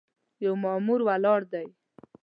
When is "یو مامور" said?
0.43-0.99